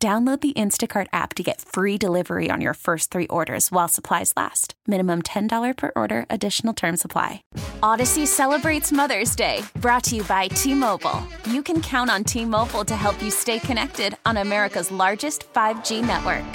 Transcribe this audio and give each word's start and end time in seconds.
Download 0.00 0.40
the 0.40 0.52
Instacart 0.52 1.08
app 1.12 1.34
to 1.34 1.42
get 1.42 1.60
free 1.60 1.98
delivery 1.98 2.50
on 2.52 2.60
your 2.60 2.74
first 2.74 3.10
three 3.10 3.26
orders 3.26 3.72
while 3.72 3.88
supplies 3.88 4.32
last. 4.36 4.74
Minimum 4.86 5.22
$10 5.22 5.76
per 5.76 5.90
order, 5.96 6.24
additional 6.30 6.72
term 6.72 6.96
supply. 6.96 7.42
Audacy 7.82 8.24
celebrates 8.24 8.92
Mother's 8.92 9.34
Day, 9.34 9.62
brought 9.80 10.04
to 10.04 10.14
you 10.14 10.22
by 10.22 10.46
T 10.46 10.72
Mobile. 10.72 11.20
You 11.50 11.64
can 11.64 11.82
count 11.82 12.10
on 12.10 12.22
T 12.22 12.44
Mobile 12.44 12.84
to 12.84 12.94
help 12.94 13.20
you 13.20 13.32
stay 13.32 13.58
connected 13.58 14.16
on 14.24 14.36
America's 14.36 14.92
largest 14.92 15.52
5G 15.52 16.06
network. 16.06 16.46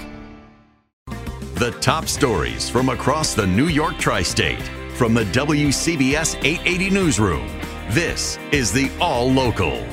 The 1.55 1.71
top 1.81 2.05
stories 2.05 2.69
from 2.69 2.87
across 2.87 3.33
the 3.33 3.45
New 3.45 3.67
York 3.67 3.97
tri 3.97 4.23
state 4.23 4.63
from 4.95 5.13
the 5.13 5.25
WCBS 5.25 6.37
880 6.45 6.89
Newsroom. 6.91 7.45
This 7.89 8.39
is 8.53 8.71
the 8.71 8.89
All 9.01 9.29
Local. 9.29 9.85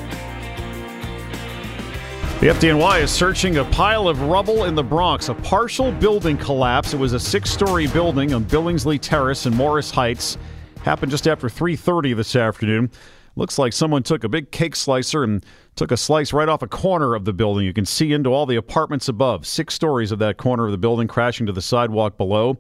The 2.41 2.47
FDNY 2.47 3.03
is 3.03 3.11
searching 3.11 3.59
a 3.59 3.67
pile 3.67 4.09
of 4.09 4.23
rubble 4.23 4.65
in 4.65 4.75
the 4.75 4.83
Bronx, 4.83 5.29
a 5.29 5.35
partial 5.35 5.93
building 5.93 6.39
collapse. 6.39 6.95
It 6.95 6.97
was 6.97 7.13
a 7.13 7.21
six-story 7.21 7.87
building 7.89 8.33
on 8.33 8.47
Billingsley 8.47 8.99
Terrace 8.99 9.45
in 9.45 9.55
Morris 9.55 9.91
Heights. 9.91 10.39
Happened 10.83 11.11
just 11.11 11.29
after 11.29 11.51
3:30 11.51 12.15
this 12.15 12.35
afternoon. 12.35 12.91
Looks 13.37 13.59
like 13.59 13.75
someone 13.75 14.03
took 14.03 14.25
a 14.25 14.29
big 14.31 14.51
cake 14.53 14.75
slicer 14.75 15.23
and 15.23 15.45
took 15.77 15.93
a 15.93 15.99
slice 15.99 16.33
right 16.33 16.49
off 16.49 16.63
a 16.63 16.67
corner 16.67 17.15
of 17.15 17.27
the 17.27 17.35
building. 17.35 17.67
You 17.67 17.75
can 17.75 17.85
see 17.85 18.11
into 18.11 18.31
all 18.31 18.47
the 18.47 18.57
apartments 18.57 19.07
above. 19.07 19.47
Six 19.47 19.75
stories 19.75 20.11
of 20.11 20.19
that 20.21 20.39
corner 20.39 20.65
of 20.65 20.73
the 20.73 20.79
building 20.79 21.09
crashing 21.09 21.45
to 21.45 21.53
the 21.53 21.61
sidewalk 21.61 22.17
below. 22.17 22.57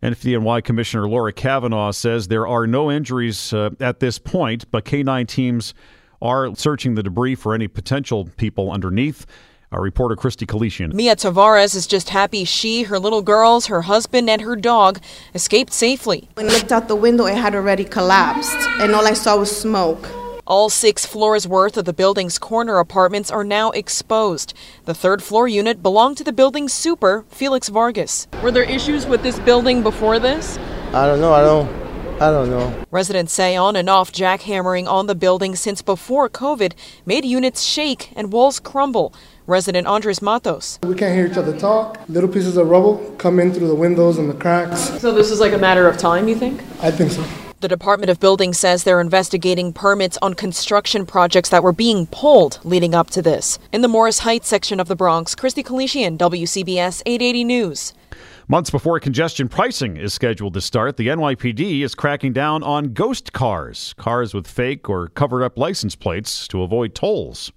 And 0.00 0.16
FDNY 0.16 0.64
Commissioner 0.64 1.06
Laura 1.06 1.34
Kavanagh 1.34 1.90
says 1.90 2.28
there 2.28 2.46
are 2.46 2.66
no 2.66 2.90
injuries 2.90 3.52
uh, 3.52 3.72
at 3.78 4.00
this 4.00 4.18
point, 4.18 4.70
but 4.70 4.86
K9 4.86 5.28
teams 5.28 5.74
are 6.22 6.54
searching 6.54 6.94
the 6.94 7.02
debris 7.02 7.34
for 7.34 7.54
any 7.54 7.68
potential 7.68 8.28
people 8.36 8.70
underneath. 8.70 9.26
Our 9.72 9.80
reporter 9.80 10.16
Christy 10.16 10.44
Kalishian. 10.44 10.92
Mia 10.92 11.16
Tavares 11.16 11.74
is 11.74 11.86
just 11.86 12.10
happy 12.10 12.44
she, 12.44 12.82
her 12.84 12.98
little 12.98 13.22
girls, 13.22 13.66
her 13.66 13.82
husband, 13.82 14.28
and 14.28 14.42
her 14.42 14.54
dog 14.54 15.00
escaped 15.34 15.72
safely. 15.72 16.28
When 16.34 16.50
I 16.50 16.52
looked 16.52 16.72
out 16.72 16.88
the 16.88 16.94
window, 16.94 17.24
it 17.24 17.36
had 17.36 17.54
already 17.54 17.84
collapsed, 17.84 18.54
and 18.80 18.94
all 18.94 19.06
I 19.06 19.14
saw 19.14 19.38
was 19.38 19.50
smoke. 19.54 20.06
All 20.46 20.68
six 20.68 21.06
floors 21.06 21.48
worth 21.48 21.78
of 21.78 21.86
the 21.86 21.94
building's 21.94 22.38
corner 22.38 22.78
apartments 22.80 23.30
are 23.30 23.44
now 23.44 23.70
exposed. 23.70 24.52
The 24.84 24.92
third 24.92 25.22
floor 25.22 25.48
unit 25.48 25.82
belonged 25.82 26.18
to 26.18 26.24
the 26.24 26.34
building's 26.34 26.74
super, 26.74 27.24
Felix 27.30 27.68
Vargas. 27.68 28.28
Were 28.42 28.50
there 28.50 28.64
issues 28.64 29.06
with 29.06 29.22
this 29.22 29.38
building 29.38 29.82
before 29.82 30.18
this? 30.18 30.58
I 30.92 31.06
don't 31.06 31.22
know. 31.22 31.32
I 31.32 31.40
don't. 31.42 31.81
I 32.22 32.30
don't 32.30 32.50
know. 32.50 32.84
Residents 32.92 33.32
say 33.32 33.56
on 33.56 33.74
and 33.74 33.90
off 33.90 34.12
jackhammering 34.12 34.86
on 34.86 35.08
the 35.08 35.14
building 35.16 35.56
since 35.56 35.82
before 35.82 36.30
COVID 36.30 36.72
made 37.04 37.24
units 37.24 37.62
shake 37.62 38.12
and 38.14 38.32
walls 38.32 38.60
crumble. 38.60 39.12
Resident 39.48 39.88
Andres 39.88 40.22
Matos. 40.22 40.78
We 40.84 40.94
can't 40.94 41.16
hear 41.16 41.26
each 41.26 41.36
other 41.36 41.58
talk. 41.58 41.98
Little 42.08 42.28
pieces 42.28 42.56
of 42.56 42.68
rubble 42.68 43.12
come 43.18 43.40
in 43.40 43.52
through 43.52 43.66
the 43.66 43.74
windows 43.74 44.18
and 44.18 44.30
the 44.30 44.34
cracks. 44.34 45.00
So 45.00 45.12
this 45.12 45.32
is 45.32 45.40
like 45.40 45.52
a 45.52 45.58
matter 45.58 45.88
of 45.88 45.98
time, 45.98 46.28
you 46.28 46.36
think? 46.36 46.62
I 46.80 46.92
think 46.92 47.10
so. 47.10 47.24
The 47.62 47.68
Department 47.68 48.10
of 48.10 48.18
Building 48.18 48.54
says 48.54 48.82
they're 48.82 49.00
investigating 49.00 49.72
permits 49.72 50.18
on 50.20 50.34
construction 50.34 51.06
projects 51.06 51.50
that 51.50 51.62
were 51.62 51.72
being 51.72 52.08
pulled 52.08 52.58
leading 52.64 52.92
up 52.92 53.08
to 53.10 53.22
this. 53.22 53.60
In 53.70 53.82
the 53.82 53.88
Morris 53.88 54.18
Heights 54.18 54.48
section 54.48 54.80
of 54.80 54.88
the 54.88 54.96
Bronx, 54.96 55.36
Christy 55.36 55.62
Kalishian, 55.62 56.18
WCBS 56.18 57.02
880 57.06 57.44
News. 57.44 57.92
Months 58.48 58.70
before 58.70 58.98
congestion 58.98 59.48
pricing 59.48 59.96
is 59.96 60.12
scheduled 60.12 60.54
to 60.54 60.60
start, 60.60 60.96
the 60.96 61.06
NYPD 61.06 61.82
is 61.82 61.94
cracking 61.94 62.32
down 62.32 62.64
on 62.64 62.94
ghost 62.94 63.32
cars, 63.32 63.94
cars 63.96 64.34
with 64.34 64.48
fake 64.48 64.90
or 64.90 65.06
covered 65.06 65.44
up 65.44 65.56
license 65.56 65.94
plates 65.94 66.48
to 66.48 66.64
avoid 66.64 66.96
tolls. 66.96 67.52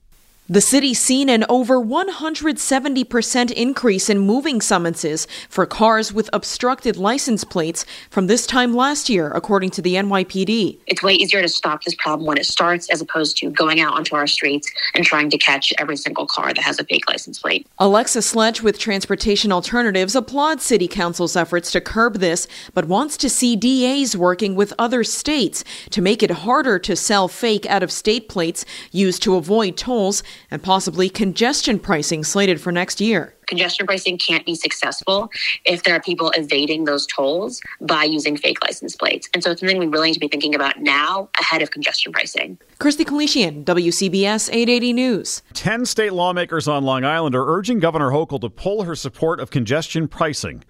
The 0.47 0.61
city 0.61 0.93
seen 0.93 1.27
an 1.27 1.43
over 1.49 1.81
170% 1.81 3.51
increase 3.51 4.09
in 4.11 4.19
moving 4.19 4.61
summonses 4.61 5.25
for 5.49 5.65
cars 5.65 6.13
with 6.13 6.29
obstructed 6.33 6.97
license 6.97 7.43
plates 7.43 7.83
from 8.11 8.27
this 8.27 8.45
time 8.45 8.75
last 8.75 9.09
year, 9.09 9.31
according 9.31 9.71
to 9.71 9.81
the 9.81 9.95
NYPD. 9.95 10.77
It's 10.85 11.01
way 11.01 11.13
easier 11.13 11.41
to 11.41 11.47
stop 11.47 11.83
this 11.83 11.95
problem 11.95 12.27
when 12.27 12.37
it 12.37 12.45
starts 12.45 12.87
as 12.91 13.01
opposed 13.01 13.37
to 13.37 13.49
going 13.49 13.81
out 13.81 13.95
onto 13.95 14.13
our 14.13 14.27
streets 14.27 14.71
and 14.93 15.03
trying 15.03 15.31
to 15.31 15.37
catch 15.39 15.73
every 15.79 15.97
single 15.97 16.27
car 16.27 16.53
that 16.53 16.61
has 16.61 16.79
a 16.79 16.83
fake 16.83 17.09
license 17.09 17.39
plate. 17.39 17.65
Alexa 17.79 18.21
Sledge 18.21 18.61
with 18.61 18.77
Transportation 18.77 19.51
Alternatives 19.51 20.15
applauds 20.15 20.63
City 20.63 20.87
Council's 20.87 21.35
efforts 21.35 21.71
to 21.71 21.81
curb 21.81 22.17
this, 22.17 22.47
but 22.75 22.85
wants 22.85 23.17
to 23.17 23.31
see 23.31 23.55
DAs 23.55 24.15
working 24.15 24.53
with 24.53 24.73
other 24.77 25.03
states 25.03 25.63
to 25.89 26.03
make 26.03 26.21
it 26.21 26.29
harder 26.29 26.77
to 26.77 26.95
sell 26.95 27.27
fake 27.27 27.65
out 27.65 27.81
of 27.81 27.91
state 27.91 28.29
plates 28.29 28.63
used 28.91 29.23
to 29.23 29.37
avoid 29.37 29.75
tolls 29.75 30.21
and 30.51 30.61
possibly 30.61 31.09
congestion 31.09 31.79
pricing 31.79 32.23
slated 32.23 32.59
for 32.61 32.71
next 32.71 33.01
year. 33.01 33.35
Congestion 33.47 33.85
pricing 33.85 34.17
can't 34.17 34.45
be 34.45 34.55
successful 34.55 35.29
if 35.65 35.83
there 35.83 35.95
are 35.95 36.01
people 36.01 36.31
evading 36.31 36.85
those 36.85 37.05
tolls 37.05 37.61
by 37.81 38.03
using 38.03 38.35
fake 38.35 38.63
license 38.63 38.95
plates. 38.95 39.29
And 39.33 39.43
so 39.43 39.51
it's 39.51 39.61
something 39.61 39.77
we 39.77 39.87
really 39.87 40.07
need 40.07 40.15
to 40.15 40.19
be 40.19 40.27
thinking 40.27 40.55
about 40.55 40.79
now 40.79 41.29
ahead 41.39 41.61
of 41.61 41.71
congestion 41.71 42.11
pricing. 42.11 42.57
Christy 42.79 43.05
Kalishian, 43.05 43.63
WCBS 43.63 44.49
880 44.49 44.93
News. 44.93 45.41
Ten 45.53 45.85
state 45.85 46.13
lawmakers 46.13 46.67
on 46.67 46.83
Long 46.83 47.03
Island 47.03 47.35
are 47.35 47.45
urging 47.45 47.79
Governor 47.79 48.09
Hochul 48.09 48.41
to 48.41 48.49
pull 48.49 48.83
her 48.83 48.95
support 48.95 49.39
of 49.39 49.51
congestion 49.51 50.07
pricing. 50.07 50.63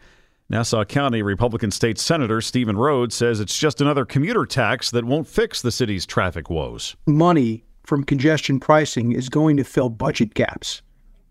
Nassau 0.47 0.83
County 0.83 1.23
Republican 1.23 1.71
State 1.71 1.97
Senator 1.97 2.39
Steven 2.39 2.75
Rhoads 2.75 3.13
says 3.13 3.39
it's 3.39 3.57
just 3.57 3.81
another 3.81 4.05
commuter 4.05 4.45
tax 4.45 4.91
that 4.91 5.03
won't 5.03 5.27
fix 5.27 5.59
the 5.59 5.71
city's 5.71 6.05
traffic 6.05 6.51
woes. 6.51 6.95
Money 7.07 7.63
from 7.85 8.03
congestion 8.03 8.59
pricing 8.59 9.11
is 9.11 9.29
going 9.29 9.57
to 9.57 9.63
fill 9.63 9.89
budget 9.89 10.33
gaps. 10.33 10.81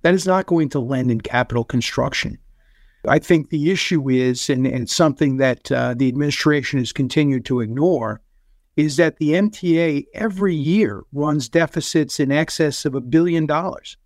That 0.02 0.14
is 0.14 0.26
not 0.26 0.46
going 0.46 0.68
to 0.70 0.80
lend 0.80 1.10
in 1.10 1.20
capital 1.20 1.64
construction. 1.64 2.38
I 3.06 3.18
think 3.18 3.50
the 3.50 3.70
issue 3.70 4.08
is, 4.08 4.48
and, 4.48 4.66
and 4.66 4.88
something 4.88 5.36
that 5.38 5.70
uh, 5.70 5.94
the 5.94 6.08
administration 6.08 6.78
has 6.78 6.92
continued 6.92 7.44
to 7.46 7.60
ignore, 7.60 8.22
is 8.76 8.96
that 8.96 9.18
the 9.18 9.30
MTA 9.30 10.06
every 10.14 10.54
year 10.54 11.02
runs 11.12 11.48
deficits 11.48 12.18
in 12.18 12.32
excess 12.32 12.84
of 12.84 12.94
a 12.94 13.00
billion 13.00 13.46
dollars. 13.46 13.96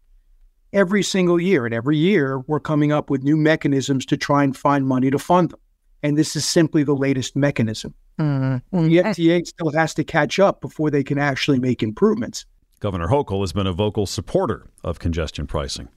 Every 0.72 1.02
single 1.02 1.40
year. 1.40 1.64
And 1.64 1.74
every 1.74 1.96
year, 1.96 2.40
we're 2.46 2.60
coming 2.60 2.92
up 2.92 3.08
with 3.08 3.22
new 3.22 3.36
mechanisms 3.36 4.04
to 4.06 4.16
try 4.16 4.44
and 4.44 4.56
find 4.56 4.86
money 4.86 5.10
to 5.10 5.18
fund 5.18 5.50
them. 5.50 5.60
And 6.02 6.16
this 6.16 6.36
is 6.36 6.44
simply 6.44 6.82
the 6.82 6.94
latest 6.94 7.34
mechanism. 7.34 7.94
Mm-hmm. 8.18 8.88
The 8.88 8.96
MTA 8.98 9.46
still 9.46 9.70
has 9.72 9.94
to 9.94 10.04
catch 10.04 10.38
up 10.38 10.60
before 10.60 10.90
they 10.90 11.04
can 11.04 11.18
actually 11.18 11.58
make 11.58 11.82
improvements. 11.82 12.46
Governor 12.80 13.08
Hochul 13.08 13.40
has 13.40 13.52
been 13.52 13.66
a 13.66 13.72
vocal 13.72 14.06
supporter 14.06 14.66
of 14.84 14.98
congestion 14.98 15.46
pricing. 15.46 15.88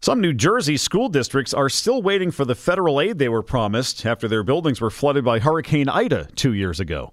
Some 0.00 0.20
New 0.20 0.34
Jersey 0.34 0.76
school 0.76 1.08
districts 1.08 1.54
are 1.54 1.68
still 1.68 2.02
waiting 2.02 2.30
for 2.30 2.44
the 2.44 2.54
federal 2.54 3.00
aid 3.00 3.18
they 3.18 3.28
were 3.28 3.42
promised 3.42 4.04
after 4.04 4.28
their 4.28 4.42
buildings 4.42 4.80
were 4.80 4.90
flooded 4.90 5.24
by 5.24 5.38
Hurricane 5.38 5.88
Ida 5.88 6.28
two 6.36 6.52
years 6.52 6.78
ago. 6.78 7.12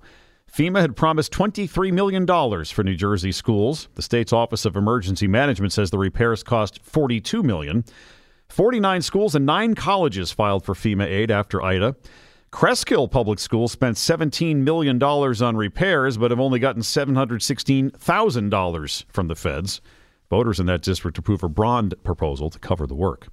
FEMA 0.51 0.81
had 0.81 0.97
promised 0.97 1.31
$23 1.31 1.93
million 1.93 2.27
for 2.65 2.83
New 2.83 2.95
Jersey 2.95 3.31
schools. 3.31 3.87
The 3.95 4.01
state's 4.01 4.33
Office 4.33 4.65
of 4.65 4.75
Emergency 4.75 5.25
Management 5.25 5.71
says 5.71 5.89
the 5.89 5.97
repairs 5.97 6.43
cost 6.43 6.83
42 6.83 7.41
million. 7.41 7.85
49 8.49 9.01
schools 9.01 9.35
and 9.35 9.45
nine 9.45 9.75
colleges 9.75 10.33
filed 10.33 10.65
for 10.65 10.75
FEMA 10.75 11.05
aid 11.05 11.31
after 11.31 11.61
Ida. 11.61 11.95
Cresskill 12.51 13.09
Public 13.09 13.39
Schools 13.39 13.71
spent 13.71 13.95
$17 13.95 14.57
million 14.57 15.01
on 15.01 15.55
repairs, 15.55 16.17
but 16.17 16.31
have 16.31 16.39
only 16.39 16.59
gotten 16.59 16.81
$716,000 16.81 19.03
from 19.07 19.27
the 19.27 19.35
feds. 19.35 19.79
Voters 20.29 20.59
in 20.59 20.65
that 20.65 20.81
district 20.81 21.17
approve 21.17 21.43
a 21.43 21.49
bond 21.49 21.93
proposal 22.03 22.49
to 22.49 22.59
cover 22.59 22.85
the 22.85 22.93
work. 22.93 23.29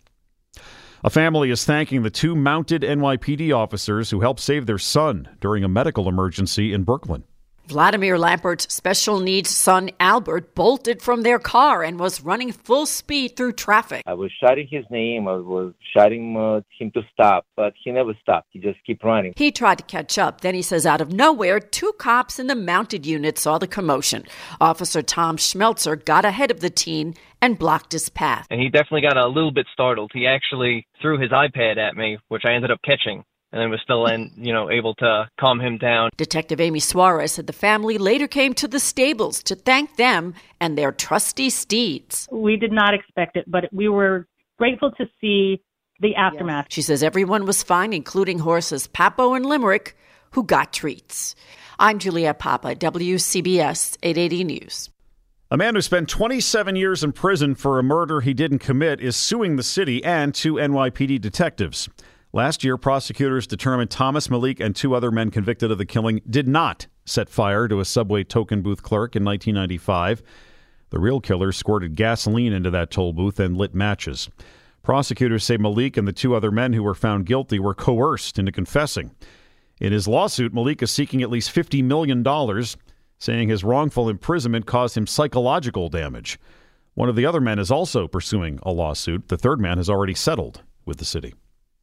A 1.04 1.10
family 1.10 1.50
is 1.50 1.64
thanking 1.64 2.02
the 2.02 2.10
two 2.10 2.36
mounted 2.36 2.82
NYPD 2.82 3.54
officers 3.54 4.10
who 4.10 4.20
helped 4.20 4.40
save 4.40 4.66
their 4.66 4.78
son 4.78 5.28
during 5.40 5.64
a 5.64 5.68
medical 5.68 6.08
emergency 6.08 6.72
in 6.72 6.84
Brooklyn. 6.84 7.24
Vladimir 7.68 8.16
Lampert's 8.16 8.72
special 8.72 9.20
needs 9.20 9.50
son 9.50 9.90
Albert 10.00 10.54
bolted 10.54 11.02
from 11.02 11.20
their 11.20 11.38
car 11.38 11.82
and 11.82 12.00
was 12.00 12.22
running 12.22 12.50
full 12.50 12.86
speed 12.86 13.36
through 13.36 13.52
traffic. 13.52 14.02
I 14.06 14.14
was 14.14 14.30
shouting 14.42 14.66
his 14.70 14.86
name, 14.90 15.28
I 15.28 15.36
was 15.36 15.74
shouting 15.94 16.34
uh, 16.34 16.62
him 16.78 16.90
to 16.92 17.02
stop, 17.12 17.44
but 17.56 17.74
he 17.84 17.92
never 17.92 18.14
stopped. 18.22 18.48
He 18.52 18.58
just 18.58 18.78
kept 18.86 19.04
running. 19.04 19.34
He 19.36 19.52
tried 19.52 19.76
to 19.78 19.84
catch 19.84 20.16
up. 20.16 20.40
Then 20.40 20.54
he 20.54 20.62
says, 20.62 20.86
out 20.86 21.02
of 21.02 21.12
nowhere, 21.12 21.60
two 21.60 21.92
cops 21.98 22.38
in 22.38 22.46
the 22.46 22.54
mounted 22.54 23.04
unit 23.04 23.38
saw 23.38 23.58
the 23.58 23.68
commotion. 23.68 24.24
Officer 24.62 25.02
Tom 25.02 25.36
Schmelzer 25.36 26.02
got 26.02 26.24
ahead 26.24 26.50
of 26.50 26.60
the 26.60 26.70
teen 26.70 27.16
and 27.42 27.58
blocked 27.58 27.92
his 27.92 28.08
path. 28.08 28.46
And 28.48 28.62
he 28.62 28.70
definitely 28.70 29.02
got 29.02 29.18
a 29.18 29.28
little 29.28 29.52
bit 29.52 29.66
startled. 29.74 30.10
He 30.14 30.26
actually 30.26 30.86
threw 31.02 31.20
his 31.20 31.32
iPad 31.32 31.76
at 31.76 31.96
me, 31.96 32.16
which 32.28 32.44
I 32.46 32.54
ended 32.54 32.70
up 32.70 32.80
catching 32.82 33.24
and 33.52 33.60
then 33.60 33.70
was 33.70 33.80
still 33.82 34.06
in, 34.06 34.30
you 34.36 34.52
know, 34.52 34.70
able 34.70 34.94
to 34.96 35.28
calm 35.40 35.60
him 35.60 35.78
down. 35.78 36.10
Detective 36.16 36.60
Amy 36.60 36.80
Suarez 36.80 37.32
said 37.32 37.46
the 37.46 37.52
family 37.52 37.98
later 37.98 38.28
came 38.28 38.54
to 38.54 38.68
the 38.68 38.80
stables 38.80 39.42
to 39.44 39.54
thank 39.54 39.96
them 39.96 40.34
and 40.60 40.76
their 40.76 40.92
trusty 40.92 41.50
steeds. 41.50 42.28
We 42.30 42.56
did 42.56 42.72
not 42.72 42.94
expect 42.94 43.36
it, 43.36 43.44
but 43.46 43.64
we 43.72 43.88
were 43.88 44.26
grateful 44.58 44.90
to 44.92 45.06
see 45.20 45.62
the 46.00 46.14
aftermath. 46.14 46.66
She 46.68 46.82
says 46.82 47.02
everyone 47.02 47.46
was 47.46 47.62
fine, 47.62 47.92
including 47.92 48.40
horses 48.40 48.86
Papo 48.86 49.34
and 49.34 49.46
Limerick, 49.46 49.96
who 50.32 50.44
got 50.44 50.72
treats. 50.72 51.34
I'm 51.78 51.98
Julia 51.98 52.34
Papa, 52.34 52.74
WCBS 52.74 53.96
880 54.02 54.44
News. 54.44 54.90
A 55.50 55.56
man 55.56 55.74
who 55.74 55.80
spent 55.80 56.10
27 56.10 56.76
years 56.76 57.02
in 57.02 57.12
prison 57.12 57.54
for 57.54 57.78
a 57.78 57.82
murder 57.82 58.20
he 58.20 58.34
didn't 58.34 58.58
commit 58.58 59.00
is 59.00 59.16
suing 59.16 59.56
the 59.56 59.62
city 59.62 60.04
and 60.04 60.34
two 60.34 60.54
NYPD 60.54 61.22
detectives. 61.22 61.88
Last 62.32 62.62
year, 62.62 62.76
prosecutors 62.76 63.46
determined 63.46 63.90
Thomas 63.90 64.28
Malik 64.28 64.60
and 64.60 64.76
two 64.76 64.94
other 64.94 65.10
men 65.10 65.30
convicted 65.30 65.70
of 65.70 65.78
the 65.78 65.86
killing 65.86 66.20
did 66.28 66.46
not 66.46 66.86
set 67.06 67.30
fire 67.30 67.66
to 67.68 67.80
a 67.80 67.86
subway 67.86 68.22
token 68.22 68.60
booth 68.60 68.82
clerk 68.82 69.16
in 69.16 69.24
1995. 69.24 70.22
The 70.90 70.98
real 70.98 71.20
killer 71.20 71.52
squirted 71.52 71.96
gasoline 71.96 72.52
into 72.52 72.70
that 72.70 72.90
toll 72.90 73.14
booth 73.14 73.40
and 73.40 73.56
lit 73.56 73.74
matches. 73.74 74.28
Prosecutors 74.82 75.44
say 75.44 75.56
Malik 75.56 75.96
and 75.96 76.06
the 76.06 76.12
two 76.12 76.34
other 76.34 76.50
men 76.50 76.74
who 76.74 76.82
were 76.82 76.94
found 76.94 77.26
guilty 77.26 77.58
were 77.58 77.74
coerced 77.74 78.38
into 78.38 78.52
confessing. 78.52 79.14
In 79.80 79.92
his 79.92 80.08
lawsuit, 80.08 80.52
Malik 80.52 80.82
is 80.82 80.90
seeking 80.90 81.22
at 81.22 81.30
least 81.30 81.54
$50 81.54 81.82
million, 81.82 82.24
saying 83.18 83.48
his 83.48 83.64
wrongful 83.64 84.08
imprisonment 84.08 84.66
caused 84.66 84.96
him 84.96 85.06
psychological 85.06 85.88
damage. 85.88 86.38
One 86.94 87.08
of 87.08 87.16
the 87.16 87.26
other 87.26 87.40
men 87.40 87.58
is 87.58 87.70
also 87.70 88.06
pursuing 88.06 88.58
a 88.62 88.72
lawsuit. 88.72 89.28
The 89.28 89.38
third 89.38 89.60
man 89.60 89.78
has 89.78 89.88
already 89.88 90.14
settled 90.14 90.62
with 90.84 90.98
the 90.98 91.04
city. 91.04 91.34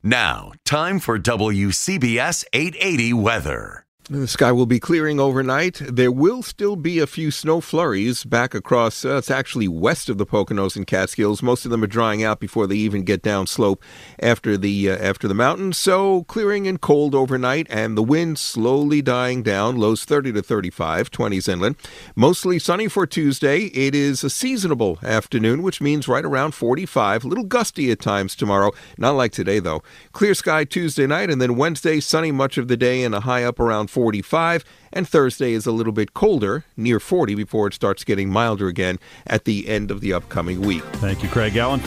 Now, 0.08 0.52
time 0.66 1.00
for 1.00 1.18
WCBS 1.18 2.44
880 2.54 3.14
weather. 3.14 3.85
The 4.08 4.28
sky 4.28 4.52
will 4.52 4.68
be 4.68 4.80
clearing 4.80 5.20
overnight. 5.20 5.82
There 5.84 6.12
will 6.12 6.44
still 6.44 6.76
be 6.76 7.00
a 7.00 7.08
few 7.08 7.32
snow 7.32 7.60
flurries 7.60 8.24
back 8.24 8.54
across, 8.54 9.04
uh, 9.04 9.18
it's 9.18 9.32
actually 9.32 9.68
west 9.68 10.10
of 10.10 10.20
the 10.20 10.28
Poconos 10.28 10.76
and 10.76 10.86
Catskills. 10.86 11.42
Most 11.42 11.66
of 11.66 11.72
them 11.72 11.84
are 11.84 11.88
drying 11.88 12.24
out 12.24 12.40
before 12.40 12.68
they 12.68 12.76
even 12.76 13.02
get 13.02 13.24
down 13.24 13.48
slope 13.48 13.84
after 14.20 14.58
the 14.58 14.92
uh, 14.92 14.98
after 14.98 15.28
the 15.28 15.34
mountain. 15.34 15.74
So 15.74 16.24
clearing 16.26 16.68
and 16.68 16.80
cold 16.80 17.16
overnight 17.16 17.66
and 17.68 17.98
the 17.98 18.04
wind 18.04 18.38
slowly 18.38 19.02
dying 19.02 19.42
down, 19.42 19.78
lows 19.78 20.06
30 20.06 20.34
to 20.34 20.44
35, 20.44 21.10
20s 21.10 21.50
inland. 21.50 21.76
Mostly 22.16 22.60
sunny 22.60 22.88
for 22.88 23.08
Tuesday. 23.08 23.72
It 23.74 23.96
is 23.96 24.24
a 24.24 24.30
seasonable 24.30 25.00
afternoon, 25.02 25.64
which 25.64 25.82
means 25.82 26.08
right 26.08 26.26
around 26.26 26.54
45. 26.54 27.24
A 27.24 27.28
little 27.28 27.44
gusty 27.44 27.90
at 27.90 28.02
times 28.02 28.36
tomorrow. 28.36 28.72
Not 29.00 29.16
like 29.16 29.32
today 29.32 29.58
though. 29.58 29.82
Clear 30.12 30.36
sky 30.36 30.64
Tuesday 30.64 31.08
night 31.08 31.32
and 31.32 31.42
then 31.42 31.56
Wednesday 31.56 32.00
sunny 32.00 32.32
much 32.32 32.60
of 32.60 32.68
the 32.68 32.78
day 32.78 33.04
and 33.04 33.16
a 33.16 33.22
high 33.22 33.44
up 33.44 33.60
around 33.60 33.90
45, 33.96 34.64
and 34.92 35.08
Thursday 35.08 35.54
is 35.54 35.66
a 35.66 35.72
little 35.72 35.94
bit 35.94 36.14
colder, 36.14 36.66
near 36.76 37.00
40, 37.00 37.34
before 37.34 37.68
it 37.68 37.74
starts 37.74 38.04
getting 38.04 38.30
milder 38.30 38.68
again 38.68 39.00
at 39.26 39.46
the 39.46 39.70
end 39.70 39.90
of 39.90 40.02
the 40.02 40.12
upcoming 40.12 40.60
week. 40.60 40.84
Thank 40.96 41.24
you, 41.24 41.30
Craig 41.30 41.56
Allen. 41.56 41.82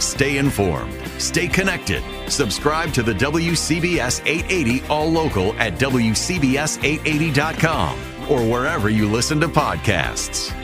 Stay 0.00 0.38
informed, 0.38 0.92
stay 1.18 1.46
connected. 1.46 2.02
Subscribe 2.28 2.92
to 2.94 3.04
the 3.04 3.14
WCBS 3.14 4.26
880 4.26 4.82
All 4.88 5.08
Local 5.08 5.52
at 5.54 5.74
WCBS880.com 5.74 7.98
or 8.28 8.42
wherever 8.42 8.90
you 8.90 9.08
listen 9.08 9.40
to 9.40 9.46
podcasts. 9.46 10.63